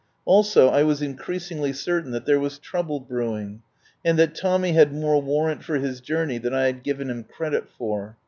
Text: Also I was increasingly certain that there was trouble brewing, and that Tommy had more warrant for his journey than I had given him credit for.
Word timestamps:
Also 0.25 0.69
I 0.69 0.81
was 0.81 0.99
increasingly 1.03 1.71
certain 1.73 2.09
that 2.09 2.25
there 2.25 2.39
was 2.39 2.57
trouble 2.57 2.99
brewing, 2.99 3.61
and 4.03 4.17
that 4.17 4.33
Tommy 4.33 4.71
had 4.71 4.91
more 4.91 5.21
warrant 5.21 5.63
for 5.63 5.75
his 5.75 6.01
journey 6.01 6.39
than 6.39 6.55
I 6.55 6.63
had 6.65 6.81
given 6.81 7.07
him 7.11 7.23
credit 7.23 7.69
for. 7.69 8.17